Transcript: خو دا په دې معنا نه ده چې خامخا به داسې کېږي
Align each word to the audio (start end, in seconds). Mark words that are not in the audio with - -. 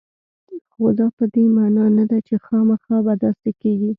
خو 0.71 0.85
دا 0.99 1.07
په 1.17 1.23
دې 1.33 1.43
معنا 1.57 1.85
نه 1.97 2.03
ده 2.11 2.17
چې 2.27 2.35
خامخا 2.45 2.97
به 3.05 3.13
داسې 3.23 3.49
کېږي 3.61 3.89